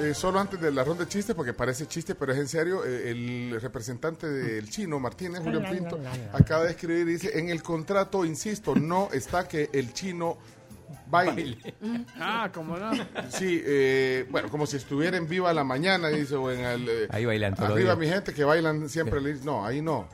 [0.00, 2.84] Eh, solo antes de la ronda de chistes, porque parece chiste, pero es en serio,
[2.84, 6.00] eh, el representante del chino, Martínez, Julio Pinto,
[6.32, 10.36] acaba de escribir y dice, en el contrato, insisto, no está que el chino
[11.08, 11.58] baile.
[12.18, 12.90] Ah, ¿cómo no?
[13.28, 16.88] Sí, eh, bueno, como si estuviera en Viva la Mañana, dice, o en el...
[16.88, 19.20] eh, Ahí bailan todos Arriba mi gente que bailan siempre.
[19.20, 20.08] le dice, No, ahí no.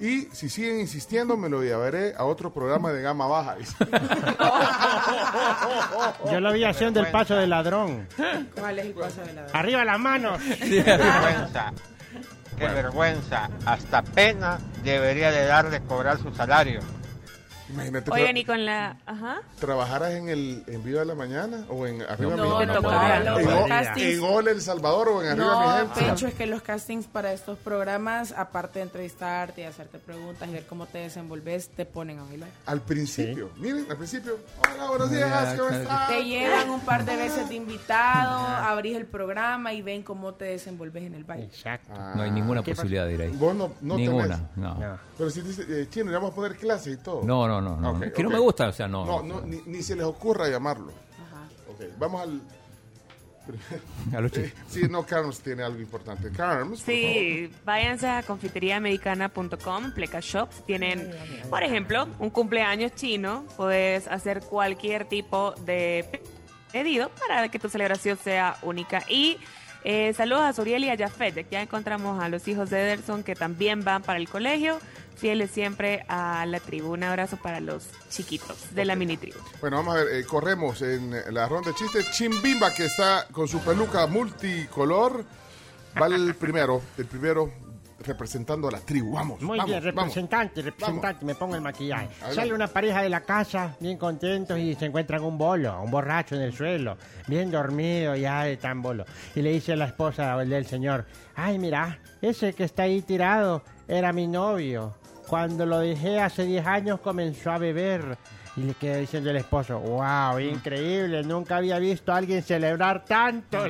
[0.00, 3.56] Y si siguen insistiendo, me lo llevaré a otro programa de gama baja.
[6.32, 8.08] Yo lo vi haciendo el paso del ladrón.
[8.58, 10.40] ¿Cuál es el paso de la Arriba las manos.
[10.58, 11.72] Qué vergüenza,
[12.58, 16.80] qué vergüenza, hasta pena debería de dar de cobrar su salario.
[17.72, 18.96] Imagínate, Oigan, y con la...
[19.06, 19.40] Ajá.
[19.58, 22.74] ¿trabajaras en el en Viva la Mañana o en Arriba No, mi no, gente?
[22.74, 26.10] no, no, en, en Hola El Salvador o en Arriba mi No, gente.
[26.12, 30.52] Pecho, es que los castings para estos programas, aparte de entrevistarte y hacerte preguntas y
[30.52, 32.48] ver cómo te desenvolves, te ponen a bailar.
[32.66, 34.38] Al principio, miren, al principio.
[34.74, 36.08] Hola, buenos días, ¿cómo estás?
[36.08, 40.46] Te llevan un par de veces de invitado, abrís el programa y ven cómo te
[40.46, 41.44] desenvolves en el baile.
[41.46, 41.92] Exacto.
[42.14, 43.30] No hay ninguna ¿Qué posibilidad de ir ahí.
[43.30, 44.56] Vos no, no Ninguna, tenés.
[44.56, 44.98] no.
[45.16, 47.22] Pero si dice, eh, chino, ya vamos a poner clase y todo.
[47.24, 47.76] No, no, no.
[47.76, 48.12] no.
[48.12, 49.04] Que no me gusta, o sea, no.
[49.04, 50.92] No, no, ni, ni se les ocurra llamarlo.
[51.18, 51.48] Ajá.
[51.70, 52.40] Ok, vamos al...
[54.14, 56.30] A los Eh, sí, no, Carms tiene algo importante.
[56.30, 60.64] Carms, por Sí, váyanse a confiteriaamericana.com, Pleca Shops.
[60.66, 61.10] Tienen,
[61.48, 63.44] por ejemplo, un cumpleaños chino.
[63.56, 66.22] Puedes hacer cualquier tipo de
[66.72, 69.02] pedido para que tu celebración sea única.
[69.08, 69.38] Y
[69.84, 71.48] eh, saludos a Suriel y a Jafet.
[71.50, 74.78] Ya encontramos a los hijos de Ederson que también van para el colegio.
[75.20, 76.92] Fieles siempre a la tribu.
[76.94, 79.38] Un abrazo para los chiquitos de la mini tribu.
[79.60, 82.10] Bueno, vamos a ver, eh, corremos en la ronda de chistes.
[82.12, 85.24] Chimbimba, que está con su peluca multicolor,
[86.00, 87.52] va el primero, el primero
[88.02, 89.12] representando a la tribu.
[89.12, 90.14] Vamos, Muy vamos, bien, vamos.
[90.14, 92.06] representante, representante, me pongo el maquillaje.
[92.14, 92.34] Adelante.
[92.34, 96.34] Sale una pareja de la casa, bien contentos, y se encuentran un bolo, un borracho
[96.34, 96.96] en el suelo,
[97.26, 99.04] bien dormido ya de tan bolo.
[99.34, 101.04] Y le dice a la esposa del señor,
[101.36, 104.94] ay, mira, ese que está ahí tirado era mi novio.
[105.30, 108.18] Cuando lo dejé hace 10 años comenzó a beber.
[108.56, 113.62] Y le queda diciendo el esposo, wow, increíble, nunca había visto a alguien celebrar tanto.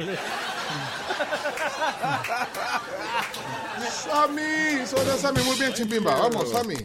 [3.90, 6.14] Sammy, sola Sammy, muy bien, Chimbimba.
[6.14, 6.76] Vamos, Sammy.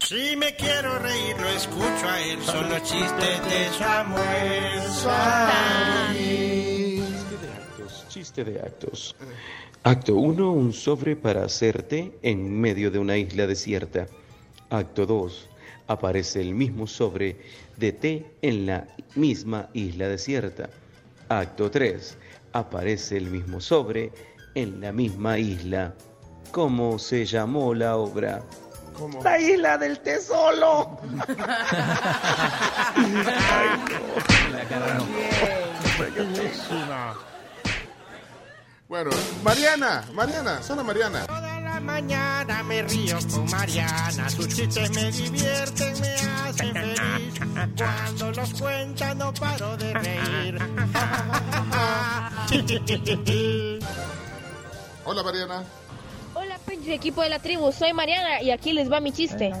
[0.00, 2.42] Si me quiero reír, lo escucho a él.
[2.42, 4.82] Son los chistes de Samuel.
[6.12, 9.16] Chiste de actos, chiste de actos.
[9.84, 14.06] Acto 1, un sobre para hacer té en medio de una isla desierta.
[14.70, 15.48] Acto 2,
[15.88, 17.40] aparece el mismo sobre
[17.78, 20.70] de té en la misma isla desierta.
[21.28, 22.16] Acto 3,
[22.52, 24.12] aparece el mismo sobre
[24.54, 25.94] en la misma isla.
[26.52, 28.40] ¿Cómo se llamó la obra?
[28.96, 29.20] ¿Cómo?
[29.24, 30.96] La isla del tesoro.
[34.52, 35.06] La cara no.
[35.98, 37.31] Buenísimo.
[38.92, 39.10] Bueno,
[39.42, 41.26] Mariana, Mariana, zona Mariana.
[41.26, 44.28] Toda la mañana me río con Mariana.
[44.28, 47.40] Sus chistes me divierten, me hacen feliz.
[47.74, 50.58] Cuando los cuenta no paro de reír.
[55.06, 55.64] Hola, Mariana.
[56.34, 59.54] Hola, y equipo de la tribu, soy Mariana y aquí les va mi chiste.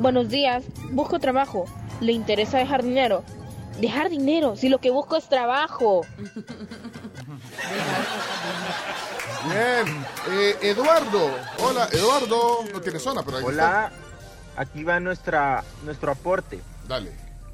[0.00, 1.64] Buenos días, busco trabajo.
[2.02, 3.24] ¿Le interesa dejar dinero?
[3.80, 6.02] Dejar dinero, si lo que busco es trabajo.
[9.48, 10.06] Bien.
[10.30, 11.30] Eh, Eduardo.
[11.62, 12.64] Hola, Eduardo.
[12.72, 13.92] No tiene zona, pero ahí Hola,
[14.56, 16.60] aquí va nuestra, nuestro aporte.
[16.88, 17.12] Dale.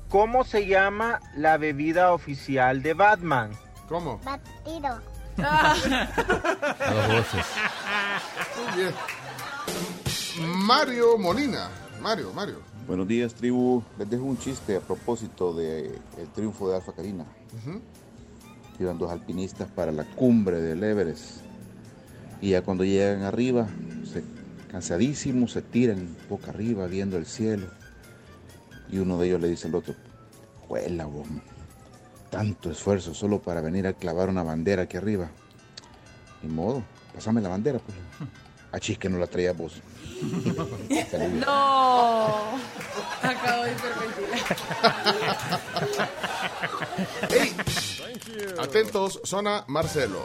[0.09, 3.53] ¿Cómo se llama la bebida oficial de Batman?
[3.89, 4.21] ¿Cómo?
[4.25, 5.01] Batido.
[5.39, 5.75] A
[6.93, 7.47] dos voces.
[8.57, 8.95] Muy bien.
[10.59, 11.71] Mario Molina.
[12.01, 12.61] Mario, Mario.
[12.87, 13.83] Buenos días, tribu.
[13.99, 16.01] Les dejo un chiste a propósito del
[16.35, 17.25] triunfo de Alfa Carina.
[17.57, 17.81] Ujú.
[18.79, 21.43] Iban dos alpinistas para la cumbre del Everest.
[22.41, 23.69] Y ya cuando llegan arriba,
[24.05, 24.25] se,
[24.71, 27.67] cansadísimos, se tiran boca arriba viendo el cielo.
[28.91, 29.95] Y uno de ellos le dice al otro,
[30.67, 31.27] juela vos,
[32.31, 35.31] tanto esfuerzo solo para venir a clavar una bandera aquí arriba.
[36.43, 36.83] Ni modo,
[37.15, 37.97] pásame la bandera, pues.
[38.73, 39.81] Achis que no la traías vos.
[41.47, 42.59] No.
[43.23, 45.61] Acabo de hiperventilar.
[47.31, 47.57] ¡Ey!
[48.59, 50.23] Atentos, zona Marcelo.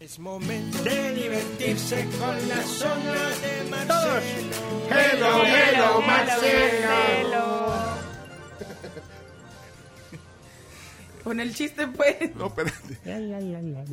[0.00, 4.42] Es momento de divertirse con la zona de Marcelo.
[6.06, 7.51] Marcelo.
[11.24, 12.34] Con el chiste, pues.
[12.34, 12.98] No, espérate.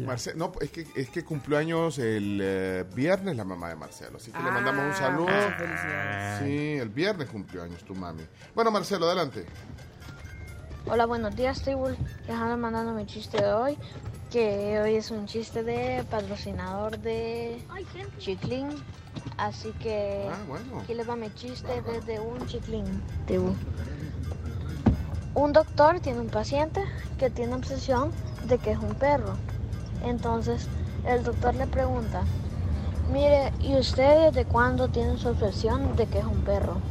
[0.05, 4.17] Marce- no, es que, es que cumplió años el eh, viernes la mamá de Marcelo,
[4.17, 5.27] así que le mandamos un saludo.
[5.29, 6.39] Ah, felicidades.
[6.43, 8.23] Sí, el viernes cumplió años tu mami.
[8.55, 9.45] Bueno, Marcelo, adelante.
[10.87, 11.95] Hola, buenos días, Tribul.
[12.27, 13.77] Les ando mandando mi chiste de hoy,
[14.31, 17.61] que hoy es un chiste de patrocinador de
[18.17, 18.69] Chiclin.
[19.37, 20.79] Así que Ah, bueno.
[20.81, 22.85] aquí les va mi chiste desde un Chiclin.
[23.27, 23.53] Tribu.
[25.39, 26.83] Un doctor tiene un paciente
[27.17, 28.11] que tiene obsesión
[28.43, 29.37] de que es un perro.
[30.03, 30.67] Entonces,
[31.05, 32.23] el doctor le pregunta,
[33.09, 36.81] mire, ¿y usted desde cuándo tiene su obsesión de que es un perro?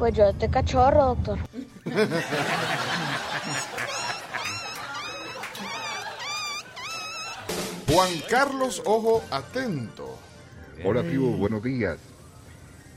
[0.00, 1.38] Pues yo desde cachorro, doctor.
[7.86, 10.18] Juan Carlos Ojo Atento.
[10.84, 11.98] Hola, tribu, buenos días.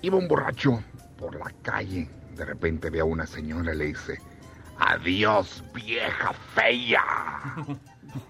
[0.01, 0.83] Iba un borracho
[1.19, 2.09] por la calle.
[2.35, 4.19] De repente ve a una señora y le dice:
[4.79, 7.03] Adiós, vieja fea.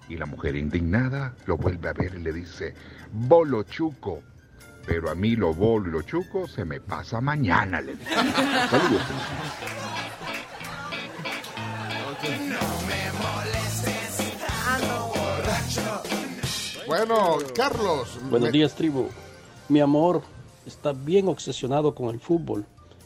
[0.07, 2.73] Y la mujer indignada lo vuelve a ver y le dice:
[3.11, 4.21] Bolo chuco.
[4.85, 8.13] Pero a mí lo bolo y lo chuco se me pasa mañana, le dice.
[8.13, 9.01] Saludos.
[16.85, 18.19] Bueno, Carlos.
[18.29, 19.09] Buenos días, tribu.
[19.69, 20.21] Mi amor
[20.65, 22.65] está bien obsesionado con el fútbol.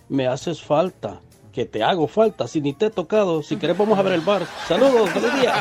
[0.10, 1.22] Me haces falta.
[1.58, 2.48] Que te hago falta.
[2.48, 3.42] Si ni te he tocado.
[3.42, 4.46] Si querés, vamos a ver el bar.
[4.68, 5.56] Saludos, feliz día.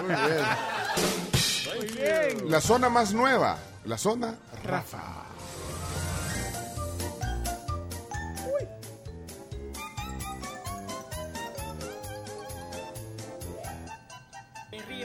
[0.00, 2.50] Muy bien.
[2.50, 5.26] La zona más nueva, la zona Rafa.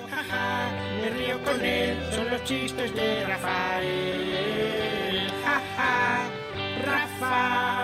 [0.09, 0.71] Jaja,
[1.01, 4.47] me río con él, son los chistes de Rafael.
[5.43, 6.29] Jaja,
[6.85, 7.76] Rafa.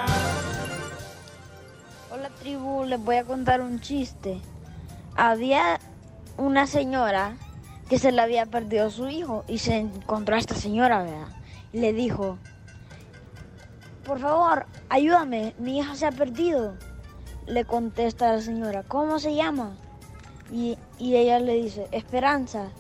[2.44, 4.38] Tribu, les voy a contar un chiste.
[5.16, 5.80] Había
[6.36, 7.38] una señora
[7.88, 11.30] que se le había perdido su hijo y se encontró a esta señora, ¿verdad?
[11.72, 12.38] Y le dijo,
[14.06, 16.76] por favor, ayúdame, mi hija se ha perdido.
[17.46, 19.78] Le contesta la señora, ¿cómo se llama?
[20.52, 22.72] Y, y ella le dice, Esperanza.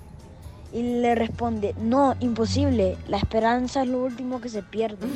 [0.73, 5.07] Y le responde, no, imposible, la esperanza es lo último que se pierde.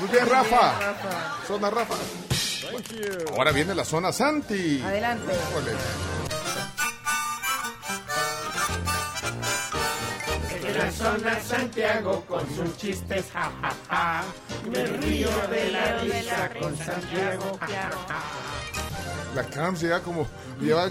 [0.00, 0.94] Muy bien, Rafa.
[1.46, 1.94] Zona Rafa.
[3.36, 4.80] Ahora viene la zona Santi.
[4.84, 5.32] Adelante.
[10.62, 14.24] De la zona Santiago con sus chistes, jajaja.
[14.70, 18.22] Me río de la risa con Santiago, jajaja.
[19.34, 20.26] La Carms llega como.
[20.60, 20.88] Lleva,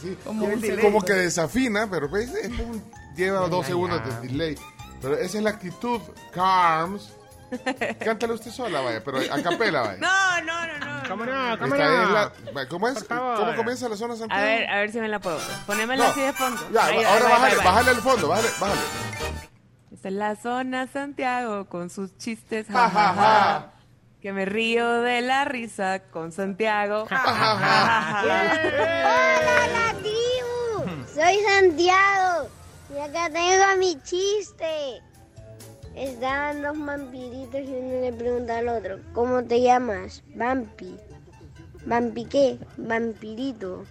[0.00, 0.46] sí, Como
[0.80, 2.82] como, que desafina, pero pues, es un-
[3.16, 4.56] lleva dos segundos de delay.
[5.02, 6.00] Pero esa es la actitud,
[6.32, 7.12] Carms.
[8.04, 9.96] Cántale usted sola, vaya, pero a capela, vaya.
[9.98, 11.08] No, no, no, no.
[11.08, 11.58] ¿Cómo no?
[11.58, 12.02] ¿Cómo Esta no?
[12.02, 13.02] es la- vaya, ¿Cómo es?
[13.04, 14.44] ¿Cómo comienza la zona A Santiago?
[14.44, 15.38] ver, a ver si me la puedo.
[15.66, 16.10] Ponémela No.
[16.10, 16.60] así de fondo.
[16.72, 17.64] Ya, Ahí, ahora ahí, bájale, ahí.
[17.64, 18.80] bájale el fondo, bájale, bájale.
[19.92, 23.72] Esta es la zona Santiago con sus chistes, Ja, ja, ja.
[24.22, 27.06] Que me río de la risa con Santiago.
[27.10, 28.28] ¡Hola,
[29.72, 31.06] la tribu!
[31.14, 32.19] Soy Santiago
[33.00, 35.00] y acá tengo mi chiste.
[35.94, 40.22] Estaban dos vampiritos y uno le pregunta al otro, ¿cómo te llamas?
[40.34, 40.98] Vampi.
[41.86, 42.58] ¿Vampi qué?
[42.76, 43.86] Vampirito.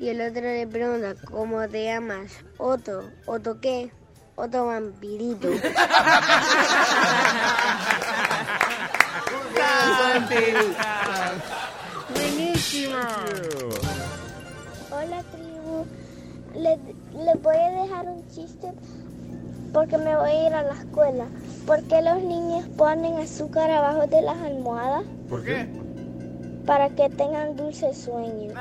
[0.00, 2.32] Y el otro le pregunta, ¿cómo te llamas?
[2.58, 3.08] Otto.
[3.26, 3.92] ¿Otto qué?
[4.34, 5.48] Otto vampirito.
[12.12, 12.98] Buenísimo.
[14.90, 15.86] Hola tribu,
[17.24, 18.68] les voy a dejar un chiste
[19.72, 21.26] porque me voy a ir a la escuela.
[21.66, 25.04] ¿Por qué los niños ponen azúcar abajo de las almohadas?
[25.28, 25.68] ¿Por qué?
[26.64, 28.52] Para que tengan dulce sueño.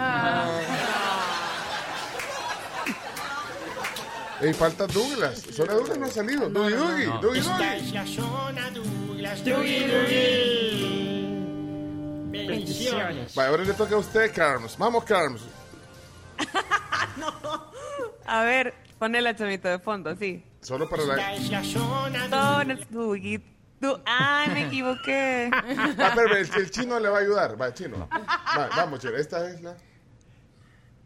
[4.42, 5.44] Ey, falta Douglas.
[5.54, 6.50] Zona Douglas no ha salido.
[6.50, 7.78] Dougie Dougie, Dougie Esta Dougie.
[7.78, 11.36] es la zona Douglas, Dougie Dougie.
[12.48, 13.34] Bendiciones.
[13.34, 14.78] Vaya, ahora le toca a usted, Carms.
[14.78, 15.42] Vamos, Carms.
[18.26, 20.44] A ver, ponela chamito de fondo, sí.
[20.62, 21.34] Solo para Esta la...
[21.36, 22.28] es la zona.
[23.80, 25.50] Du- Ay, me equivoqué.
[26.00, 27.62] Ah, pero el, el chino le va a ayudar.
[27.62, 28.08] Va, chino.
[28.12, 29.16] Va, vamos, chino.
[29.16, 29.76] Esta es la...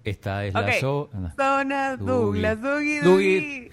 [0.03, 1.33] Esta es la zona.
[1.35, 3.03] Zona Douglas, Dougie, Dougie.
[3.03, 3.71] Dougie.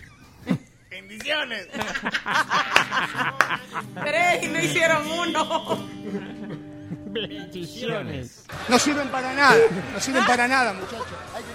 [0.91, 1.69] Bendiciones.
[4.05, 5.87] Tres y no hicieron uno.
[7.07, 8.45] Bendiciones.
[8.69, 9.57] No sirven para nada,
[9.95, 11.07] no sirven para nada, muchachos.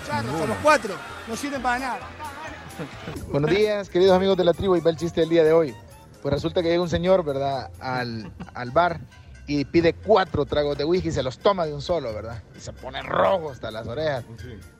[0.08, 0.96] Somos cuatro,
[1.28, 2.00] no sirven para nada.
[3.32, 5.76] Buenos días, queridos amigos de la tribu, y va el chiste del día de hoy.
[6.22, 9.00] Pues resulta que llega un señor, ¿verdad?, al, al bar
[9.48, 12.42] y pide cuatro tragos de whisky y se los toma de un solo, ¿verdad?
[12.56, 14.24] Y se pone rojo hasta las orejas.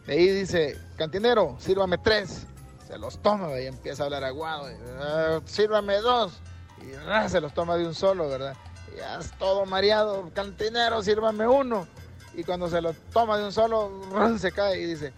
[0.08, 2.46] Y ahí dice, cantinero, sírvame tres.
[2.88, 4.70] Se los toma y empieza a hablar aguado.
[4.70, 6.40] y, "Ah, sírvame dos.
[6.82, 8.56] Y ah, se los toma de un solo, ¿verdad?
[8.94, 10.30] Y ya es todo mareado.
[10.34, 11.88] Cantinero, sírvame uno.
[12.34, 13.92] Y cuando se los toma de un solo,
[14.40, 15.14] se cae y dice,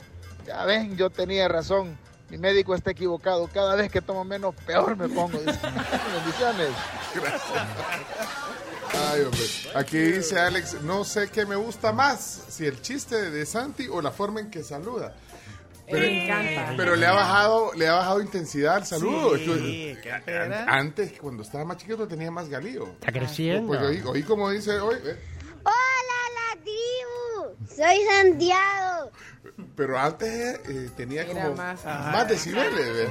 [0.46, 1.98] ya ven, yo tenía razón.
[2.30, 3.48] Mi médico está equivocado.
[3.54, 5.38] Cada vez que tomo menos, peor me pongo.
[5.38, 5.60] Dice,
[6.16, 6.70] bendiciones.
[9.12, 9.40] Ay, hombre.
[9.76, 14.02] Aquí dice Alex, no sé qué me gusta más, si el chiste de Santi o
[14.02, 15.16] la forma en que saluda.
[15.86, 16.74] Pero, Me encanta.
[16.78, 19.36] pero le ha bajado, le ha bajado intensidad al saludo.
[19.38, 20.66] Sí, pena.
[20.68, 22.86] antes, cuando estaba más chiquito, tenía más galío.
[22.94, 23.68] Está creciendo.
[23.68, 25.18] Pues oí, oí como dice hoy, eh.
[27.76, 29.12] Soy Santiago.
[29.76, 33.10] pero antes eh, tenía Era como más- más, decibeles.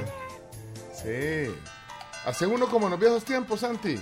[1.01, 1.53] Sí.
[2.25, 3.99] Hace uno como en los viejos tiempos, Santi.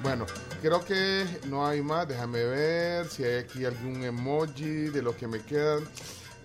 [0.00, 0.26] Bueno,
[0.62, 2.06] creo que no hay más.
[2.06, 5.84] Déjame ver si hay aquí algún emoji de los que me quedan.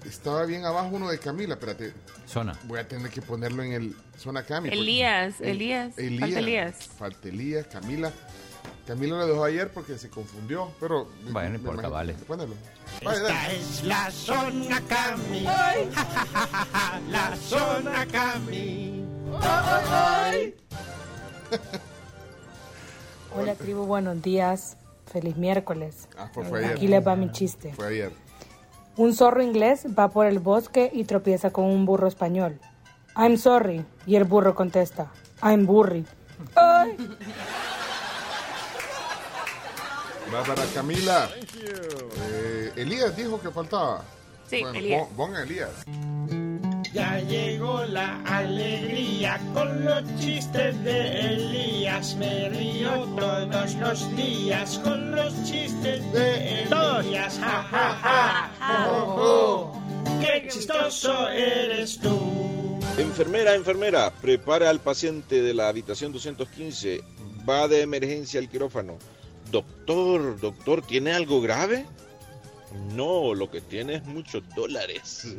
[0.05, 1.93] Estaba bien abajo uno de Camila, espérate.
[2.27, 2.57] Zona.
[2.63, 4.69] Voy a tener que ponerlo en el zona Cami.
[4.69, 6.75] porque- Elías, El- Elías, falta Elías.
[6.97, 8.11] Falta Elías, Camila.
[8.85, 11.07] Camila lo dejó ayer porque se confundió, pero...
[11.31, 12.13] Bueno, no importa, vale.
[12.13, 12.53] Pónelo.
[13.03, 13.55] Vale, Esta dale.
[13.57, 15.43] es la zona Cami.
[17.09, 19.03] la zona Cami.
[23.35, 24.77] Hola tribu, buenos días.
[25.11, 26.07] Feliz miércoles.
[26.17, 26.71] Ah, pues fue ayer.
[26.73, 27.73] Aquí les va mi chiste.
[27.73, 28.11] Fue ayer.
[28.97, 32.59] Un zorro inglés va por el bosque y tropieza con un burro español.
[33.17, 33.83] I'm sorry.
[34.05, 35.11] Y el burro contesta,
[35.41, 36.05] I'm burry.
[36.55, 36.95] Ay.
[40.43, 41.29] Para Camila.
[41.63, 44.03] Eh, Elías dijo que faltaba.
[44.49, 44.61] Sí,
[45.15, 45.71] bueno, Elías.
[45.87, 46.89] Elías.
[46.93, 52.15] Ya llegó la alegría con los chistes de Elías.
[52.17, 57.39] Me río todos los días con los chistes de Elías.
[57.39, 58.87] Ja, ja, ja.
[58.91, 60.19] Oh, oh.
[60.19, 62.79] Qué chistoso eres tú.
[62.97, 67.01] Enfermera, enfermera, prepara al paciente de la habitación 215.
[67.49, 68.97] Va de emergencia al quirófano.
[69.51, 71.85] Doctor, doctor, ¿tiene algo grave?
[72.93, 75.27] No, lo que tiene es muchos dólares.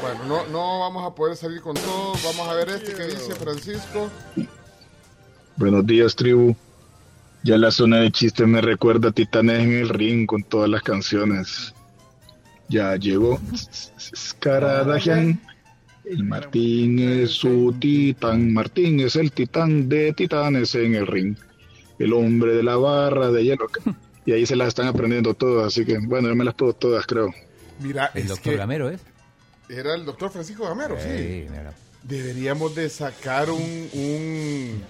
[0.00, 2.12] Bueno, no, no vamos a poder salir con todo.
[2.24, 4.08] Vamos a ver este que dice Francisco.
[5.56, 6.54] Buenos días, tribu.
[7.42, 10.82] Ya la zona de chistes me recuerda a Titanes en el ring con todas las
[10.82, 11.74] canciones.
[12.68, 13.40] Ya llegó
[13.98, 15.40] Scaradagian.
[16.08, 18.52] El Martín es su titán.
[18.54, 21.36] Martín es el titán de Titanes en el ring.
[21.98, 23.66] El hombre de la barra de hielo.
[24.24, 27.06] Y ahí se las están aprendiendo todas, así que bueno, yo me las puedo todas,
[27.06, 27.32] creo.
[27.80, 29.00] Mira, ¿El es doctor que Gamero es?
[29.70, 31.08] Era el doctor Francisco Gamero, sí.
[31.08, 31.72] Sí, mira.
[32.02, 34.82] Deberíamos de sacar un, un,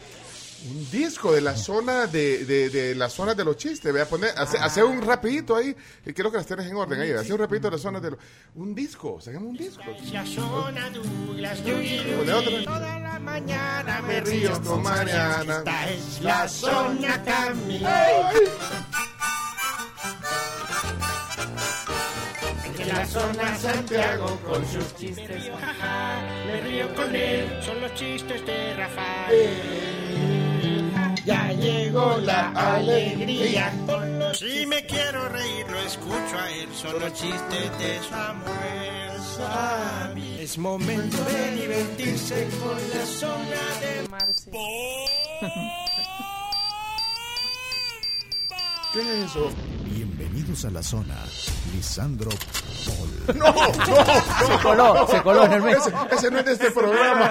[0.67, 3.93] un disco de la zona de, de, de la zona de los chistes.
[3.93, 5.75] Voy a poner, hace- hacer un rapidito ahí.
[6.05, 7.13] y Quiero que las tengas en orden ahí.
[7.13, 8.19] Hacer un rapidito de las zonas de los...
[8.57, 9.83] Un disco, saquemos un disco.
[10.13, 11.59] La zona Douglas,
[12.65, 15.59] toda la mañana me Me río río con Mariana.
[15.59, 17.79] Esta es la zona Cami.
[22.87, 28.75] La zona Santiago con sus chistes, jaja, me río con él, son los chistes de
[28.75, 29.98] Rafael.
[31.29, 36.99] Ya llegó la alegría con los Si me quiero reír, lo escucho a él, son
[36.99, 40.39] los chistes de Samuel Sabi.
[40.41, 44.51] Es momento de divertirse con la zona de Marce.
[48.95, 49.51] ¿Qué es eso?
[49.85, 51.15] Bienvenidos a la zona.
[51.75, 52.31] Lisandro
[52.87, 53.37] Paul.
[53.37, 54.47] No, no, no.
[54.47, 55.77] Se coló, se coló en el medio.
[55.77, 57.31] Ese, ese no es de este programa.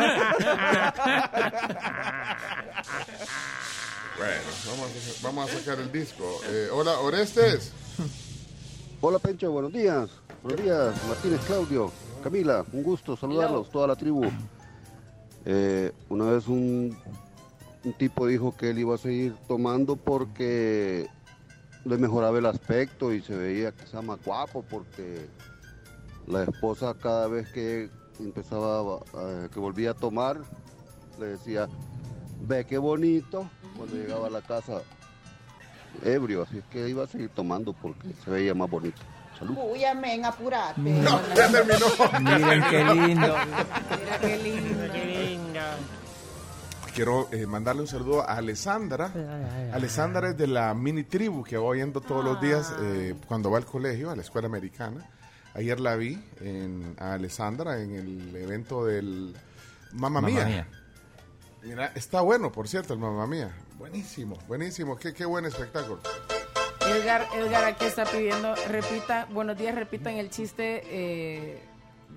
[4.17, 6.23] bueno, vamos a, vamos a sacar el disco.
[6.49, 7.71] Eh, hola, Orestes.
[9.01, 10.09] Hola Pencho, buenos días.
[10.41, 11.91] Buenos días, Martínez Claudio,
[12.23, 14.23] Camila, un gusto saludarlos, toda la tribu.
[15.45, 16.97] Eh, una vez un,
[17.83, 21.07] un tipo dijo que él iba a seguir tomando porque
[21.85, 25.27] le mejoraba el aspecto y se veía que estaba más guapo porque
[26.25, 30.41] la esposa cada vez que empezaba, eh, que volvía a tomar,
[31.19, 31.67] le decía,
[32.41, 34.81] ve qué bonito, cuando llegaba a la casa
[36.03, 39.01] ebrio, así es que iba a seguir tomando porque se veía más bonito.
[39.37, 39.55] Salud.
[39.71, 40.81] Uy, amén, apurate.
[40.81, 41.85] No, ya terminó.
[42.21, 43.35] Miren qué lindo.
[43.37, 44.93] Mira qué lindo.
[44.93, 45.59] Qué lindo.
[46.95, 49.11] Quiero eh, mandarle un saludo a Alessandra.
[49.71, 53.59] Alessandra es de la mini tribu que voy yendo todos los días eh, cuando va
[53.59, 55.07] al colegio, a la escuela americana.
[55.53, 59.35] Ayer la vi en, a Alessandra en el evento del,
[59.93, 60.45] Mamma Mamma Mía.
[60.45, 60.67] Mía.
[61.63, 63.51] Mira, está bueno, por cierto, el Mamma Mía.
[63.77, 64.97] Buenísimo, buenísimo.
[64.97, 65.99] Qué, qué buen espectáculo.
[66.87, 71.59] Edgar, Edgar aquí está pidiendo, repita, buenos días, repitan el chiste eh,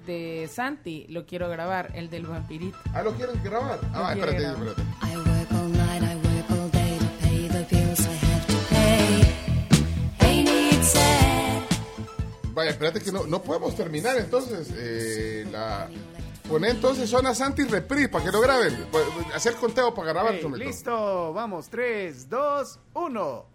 [0.06, 2.78] de Santi, lo quiero grabar, el del vampirito.
[2.94, 3.80] Ah, ¿lo quieren grabar?
[3.92, 4.68] Ah, Lo espérate, grabar.
[4.68, 4.82] espérate.
[5.02, 8.56] I work all night, I work all day to pay the bills I have to
[8.70, 10.28] pay.
[10.28, 11.62] Ain't it sad?
[12.54, 14.70] Vaya, espérate que no, no podemos terminar entonces.
[14.76, 15.88] Eh, la...
[16.50, 18.88] Poné entonces zona Santi reprise para que lo graben.
[18.90, 20.34] Pues, Hacer conteo para grabar.
[20.40, 20.64] Tometo.
[20.64, 23.46] listo, vamos, 3, 2, 1.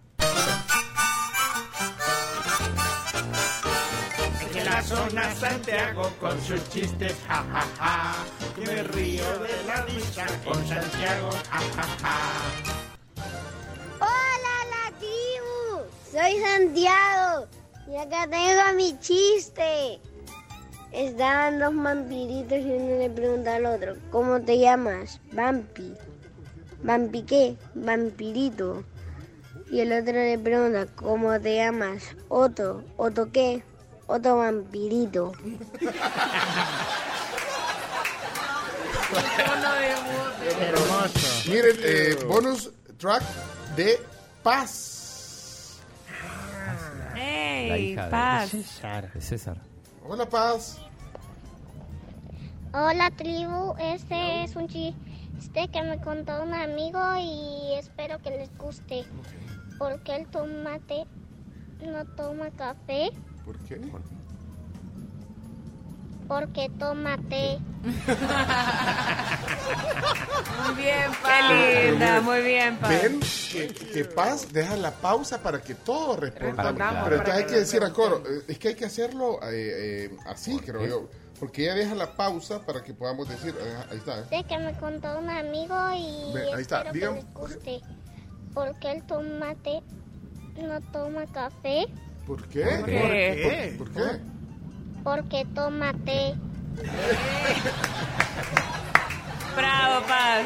[4.54, 8.16] Que la zona Santiago con sus chistes, ja, ja, ja.
[8.56, 12.18] Que me río de la risa con Santiago, ja, ja, ja.
[14.00, 15.84] Hola, la tribu.
[16.14, 17.48] Soy Santiago.
[17.92, 20.00] Y acá tengo mi chiste.
[20.96, 25.20] Estaban dos vampiritos y uno le pregunta al otro, ¿cómo te llamas?
[25.34, 25.94] Vampi.
[26.84, 27.58] ¿Vampi qué?
[27.74, 28.84] Vampirito.
[29.70, 32.04] Y el otro le pregunta, ¿cómo te llamas?
[32.30, 32.84] Otto.
[32.96, 33.62] ¿Otto qué?
[34.08, 35.34] Otto vampirito.
[40.60, 41.50] Hermoso.
[41.50, 43.24] Miren, eh, bonus track
[43.76, 44.00] de
[44.44, 45.80] Paz.
[47.14, 47.92] La ¡Ey!
[47.92, 48.52] hija de- Paz.
[48.52, 49.58] de César.
[50.08, 50.78] Hola, Paz.
[52.74, 58.56] Hola tribu, este es un chiste que me contó un amigo y espero que les
[58.56, 59.04] guste.
[59.80, 61.08] ¿Por qué el tomate
[61.84, 63.10] no toma café?
[63.44, 63.82] ¿Por qué?
[66.28, 67.60] Porque toma té.
[70.66, 72.90] Muy bien, Qué linda, muy bien, Paz.
[72.90, 73.20] Ven
[73.52, 76.58] que, que Paz deja la pausa para que todos respondan.
[76.58, 80.08] Respondamos Pero para hay que decir a coro, eh, es que hay que hacerlo eh,
[80.12, 80.88] eh, así, creo qué?
[80.90, 81.10] yo.
[81.40, 84.20] Porque ella deja la pausa para que podamos decir, eh, ahí está.
[84.22, 84.24] ¿eh?
[84.30, 87.20] Sé que me contó un amigo y Ve, ahí está, espero dígame.
[87.20, 87.82] que les guste.
[88.54, 89.84] ¿Por qué el tomate
[90.58, 91.86] no toma café?
[92.26, 92.64] ¿Por qué?
[92.64, 93.76] ¿Por qué?
[93.78, 94.20] ¿Por, por qué?
[95.06, 96.34] Porque toma té.
[99.56, 100.46] Bravo, Paz.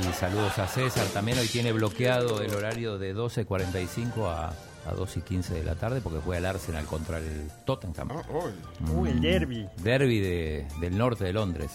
[0.00, 1.06] Y saludos a César.
[1.08, 4.48] También hoy tiene bloqueado el horario de 12.45 a,
[4.88, 8.08] a 2 y 15 de la tarde porque juega el Arsenal contra el Tottenham.
[8.10, 8.52] Ah, hoy.
[8.96, 9.68] Uy, el derby.
[9.76, 11.70] Derby de- del norte de Londres.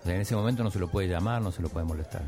[0.00, 2.22] O sea, en ese momento no se lo puede llamar, no se lo puede molestar.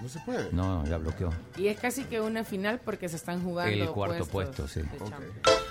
[0.00, 0.48] No se puede.
[0.52, 1.30] No, ya bloqueó.
[1.56, 4.80] Y es casi que una final porque se están jugando El cuarto puesto, sí.
[4.82, 5.67] Champions.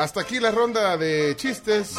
[0.00, 1.94] Hasta aquí la ronda de chistes.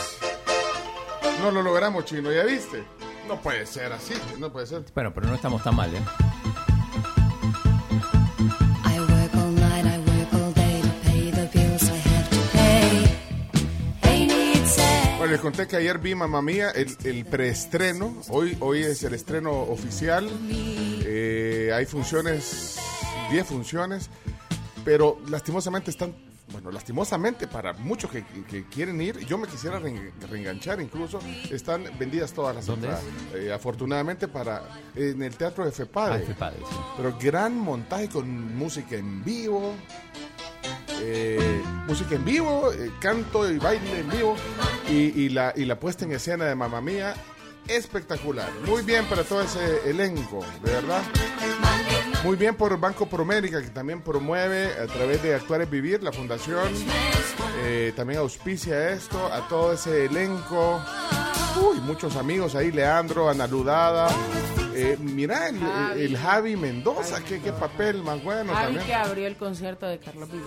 [1.39, 2.83] No lo logramos, chino, ¿ya viste?
[3.27, 4.83] No puede ser así, no puede ser.
[4.95, 5.99] Bueno, pero no estamos tan mal, ¿eh?
[8.85, 12.37] I work all night, I work all day to pay the bills I have to
[12.51, 14.09] pay.
[14.09, 15.17] Ain't it sad?
[15.19, 18.19] Bueno, les conté que ayer vi Mamma Mía, el, el preestreno.
[18.29, 20.27] Hoy, hoy es el estreno oficial.
[20.49, 22.79] Eh, hay funciones,
[23.29, 24.09] 10 funciones,
[24.83, 26.15] pero lastimosamente están,
[26.51, 31.85] bueno, lastimosamente para muchos que, que quieren ir, yo me quisiera re- reenganchar incluso, están
[31.97, 33.05] vendidas todas las ¿Dónde entradas.
[33.35, 34.63] Eh, afortunadamente para
[34.95, 36.23] en el teatro de FEPADE.
[36.23, 36.75] Ah, FEPADE, sí.
[36.97, 39.75] Pero gran montaje con música en vivo.
[41.03, 44.35] eh, música en vivo, eh, canto y baile en vivo
[44.87, 47.15] y, y la, y la puesta en escena de Mamma Mía
[47.67, 48.49] espectacular.
[48.67, 51.01] Muy bien para todo ese elenco, de verdad.
[52.23, 56.11] Muy bien por Banco Promérica que también promueve a través de Actuar es Vivir, la
[56.11, 56.67] fundación,
[57.63, 60.79] eh, también auspicia esto, a todo ese elenco.
[61.59, 64.07] Uy, muchos amigos ahí, Leandro, Ana Ludada.
[64.75, 68.85] Eh, mira el, el- el Javi Mendoza, qué, qué papel más bueno Javi también.
[68.85, 70.45] que abrió el concierto de Carlos Vives.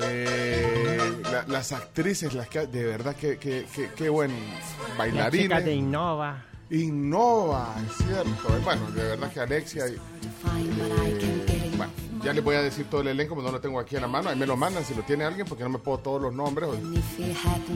[0.00, 5.42] Eh, la- las actrices, las que de verdad que, que, que- qué buen Las bailarín.
[5.42, 6.44] chicas de Innova.
[6.70, 8.56] Innova, es cierto.
[8.56, 9.88] Eh, Bueno, de verdad que Alexia.
[9.88, 13.80] y- eh, bueno, ya les voy a decir todo el elenco, pero no lo tengo
[13.80, 14.28] aquí a la mano.
[14.28, 16.68] Ahí me lo mandan si lo tiene alguien, porque no me puedo todos los nombres.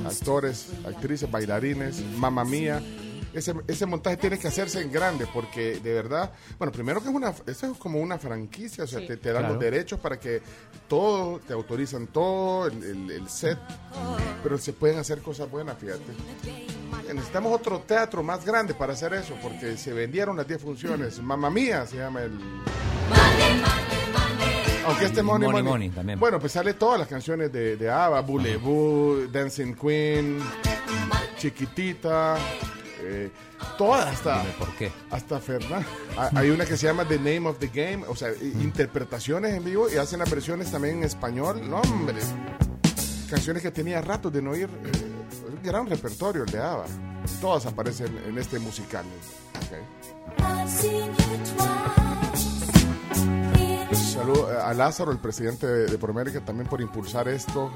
[0.06, 2.82] Actores, actrices, bailarines, mamá mía.
[3.32, 7.14] Ese, ese montaje tiene que hacerse en grande, porque de verdad, bueno, primero que es
[7.14, 9.06] una, eso es como una franquicia, o sea, Sí.
[9.06, 9.54] te, te dan Claro.
[9.54, 10.42] los derechos para que
[10.86, 13.58] todo, te autorizan todo, el, el- el set,
[14.42, 16.02] pero se pueden hacer cosas buenas, fíjate.
[17.12, 21.20] Necesitamos otro teatro más grande para hacer eso, porque se vendieron las 10 funciones.
[21.20, 22.32] Mamma Mía se llama el...
[24.86, 26.16] Aunque este Money Money, Money.
[26.16, 30.38] Bueno, pues sale todas las canciones de, de ABBA, Boulevard, Dancing Queen,
[31.38, 32.36] Chiquitita,
[33.00, 33.30] eh,
[33.78, 34.40] todas hasta...
[34.40, 34.90] Dime por qué.
[35.10, 35.86] Hasta Fernanda.
[36.34, 39.88] Hay una que se llama The Name of the Game, o sea, interpretaciones en vivo
[39.88, 41.60] y hacen las versiones también en español.
[41.68, 42.18] No, hombre.
[43.30, 44.68] Canciones que tenía ratos de no oír.
[44.84, 45.11] eh,
[45.62, 46.86] gran repertorio el de ABBA.
[47.40, 49.04] Todas aparecen en este musical.
[49.56, 49.78] Ok.
[53.94, 57.72] Saludo eh, a Lázaro, el presidente de, Promérica, también por impulsar esto,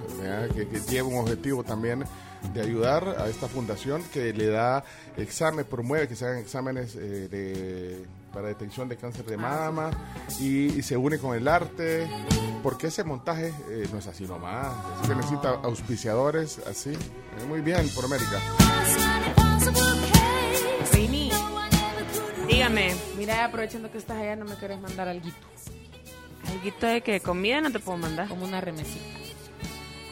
[0.54, 2.04] que, que lleva un objetivo también
[2.52, 4.84] de ayudar a esta fundación que le da
[5.16, 9.90] examen, promueve que se hagan exámenes eh, de, para detección de cáncer de mama
[10.38, 12.06] y, y se une con el arte,
[12.62, 16.90] porque ese montaje eh, no es así nomás, así que necesita auspiciadores, así.
[16.90, 18.38] Eh, muy bien, Promérica.
[20.92, 21.30] Rini,
[22.46, 25.30] Dígame, mira, aprovechando que estás allá, no me querés mandar algo.
[26.46, 27.20] ¿alguito de qué?
[27.20, 28.28] ¿Comida no te puedo mandar?
[28.28, 29.18] Como una remesita.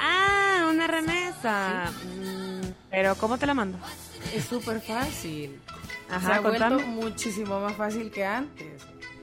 [0.01, 1.93] Ah, una remesa.
[2.07, 3.77] Mm, Pero, ¿cómo te la mando?
[4.35, 5.61] Es súper fácil.
[6.11, 6.85] Ajá, Se ha vuelto contame.
[6.87, 8.83] muchísimo más fácil que antes.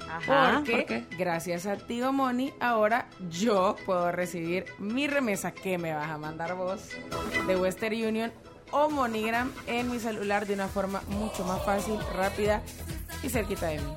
[0.09, 1.05] Ajá, porque ¿por qué?
[1.17, 6.55] gracias a Tigo Money, ahora yo puedo recibir mi remesa que me vas a mandar
[6.55, 6.81] vos
[7.47, 8.33] de Western Union
[8.71, 12.61] o MoneyGram en mi celular de una forma mucho más fácil, rápida
[13.23, 13.93] y cerquita de mí.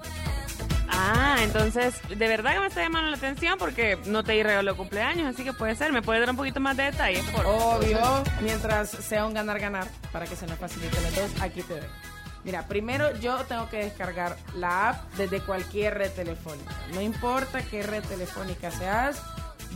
[0.89, 4.73] Ah, entonces, de verdad que me está llamando la atención porque no te di regalo
[4.73, 5.93] de cumpleaños, así que puede ser.
[5.93, 7.25] ¿Me puedes dar un poquito más de detalles?
[7.31, 7.99] Por Obvio,
[8.41, 11.89] mientras sea un ganar-ganar, para que se nos facilite los dos, aquí te doy.
[12.45, 16.73] Mira, primero yo tengo que descargar la app desde cualquier red telefónica.
[16.93, 19.23] No importa qué red telefónica seas,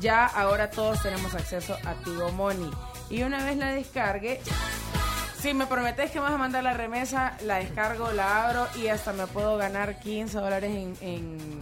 [0.01, 2.71] ya ahora todos tenemos acceso a Tigo Money.
[3.11, 4.41] Y una vez la descargue,
[5.41, 8.89] si me prometes que me vas a mandar la remesa, la descargo, la abro y
[8.89, 11.61] hasta me puedo ganar 15 dólares en, en,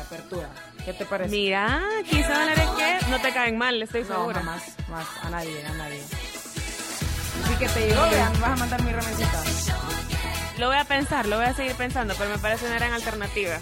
[0.00, 0.48] apertura.
[0.86, 1.30] ¿Qué te parece?
[1.30, 4.38] Mira, 15 dólares que no te caen mal, estoy No, segura.
[4.40, 6.02] jamás, más, a nadie, a nadie.
[7.44, 9.42] Así que te digo, vean, vas a mandar mi remesita.
[10.58, 13.58] Lo voy a pensar, lo voy a seguir pensando, pero me parece una gran alternativa.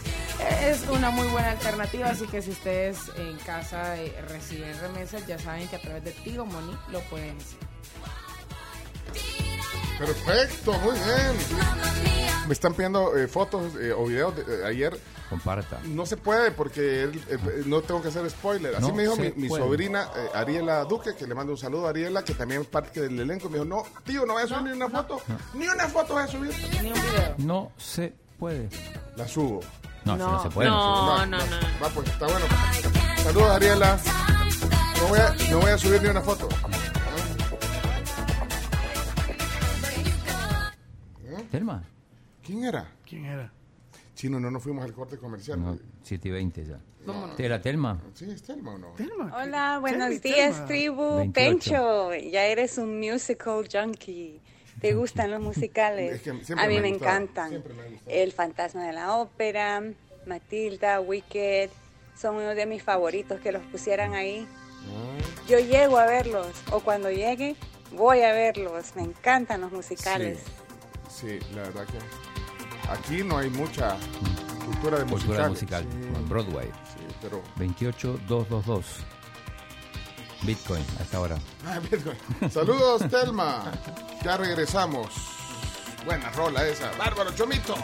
[0.62, 5.38] Es una muy buena alternativa, así que si ustedes en casa eh, reciben remesas, ya
[5.38, 7.58] saben que a través de Tigo Money lo pueden hacer.
[9.98, 12.15] Perfecto, muy bien.
[12.46, 14.98] Me están pidiendo eh, fotos eh, o videos de, eh, ayer.
[15.28, 15.80] Comparta.
[15.86, 18.76] No se puede porque él, eh, no tengo que hacer spoiler.
[18.76, 21.90] Así No me dijo mi, sobrina eh, Ariela Duque, que le mando un saludo a
[21.90, 23.48] Ariela, que también es parte del elenco.
[23.48, 25.20] Me dijo, no, tío, no voy a subir ni una foto.
[25.54, 26.52] Ni una foto voy a subir.
[26.80, 27.34] Ni un video.
[27.38, 28.68] No se puede.
[29.16, 29.60] La subo.
[30.04, 30.42] No, si no No.
[30.44, 30.68] se puede.
[30.70, 31.56] No, no, no.
[31.82, 32.46] Va, pues está bueno.
[33.24, 33.98] Saludos, Ariela.
[35.00, 36.48] No voy a, no voy a subir ni una foto.
[41.50, 41.82] Telma.
[42.46, 42.90] ¿Quién era?
[43.08, 43.52] ¿Quién era?
[44.14, 45.60] Chino, no nos fuimos al corte comercial.
[45.60, 46.78] No, 7 y 20 ya.
[47.36, 48.00] ¿Te era Telma?
[48.14, 48.94] Sí, es Telma o no?
[49.34, 50.66] Hola, buenos Telma, días, Telma.
[50.66, 51.16] tribu.
[51.18, 51.32] 28.
[51.32, 54.40] Pencho, ya eres un musical junkie.
[54.80, 56.14] ¿Te gustan los musicales?
[56.16, 57.48] Es que siempre A mí me me, encantan.
[57.50, 58.00] siempre me.
[58.06, 59.82] El Fantasma de la Ópera,
[60.26, 61.70] Matilda, Wicked,
[62.16, 64.46] son uno de mis favoritos que los pusieran ahí.
[64.88, 67.56] Ah, Yo llego a verlos, o cuando llegue,
[67.92, 68.94] voy a verlos.
[68.96, 70.40] Me encantan los musicales.
[71.08, 71.98] Sí, la verdad que
[72.90, 73.96] aquí no hay mucha
[74.64, 75.86] cultura de Cultura musical.
[75.90, 76.68] Sí, en Broadway.
[76.68, 78.86] sí, pero 28222.
[80.42, 81.36] Bitcoin, hasta ahora.
[81.66, 82.50] Ah, bien.
[82.50, 83.72] Saludos, Telma.
[84.22, 85.08] Ya regresamos.
[86.04, 86.90] Buena rola esa.
[86.96, 87.74] Bárbaro Chomito.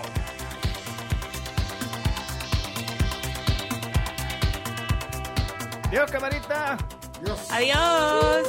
[5.91, 6.79] Dios, camarita.
[7.23, 7.39] Dios.
[7.51, 8.47] Adiós.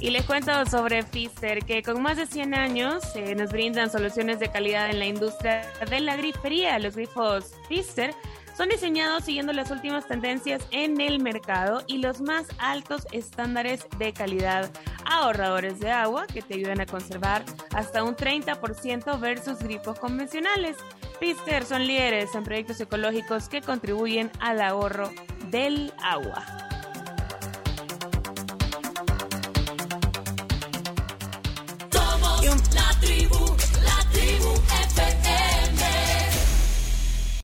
[0.00, 4.38] Y les cuento sobre Pfister, que con más de 100 años eh, nos brindan soluciones
[4.38, 6.78] de calidad en la industria de la grifería.
[6.78, 8.14] Los grifos Pfister
[8.56, 14.12] son diseñados siguiendo las últimas tendencias en el mercado y los más altos estándares de
[14.12, 14.70] calidad,
[15.04, 20.76] ahorradores de agua que te ayudan a conservar hasta un 30% versus grifos convencionales.
[21.18, 25.10] Pfister son líderes en proyectos ecológicos que contribuyen al ahorro
[25.50, 26.67] del agua.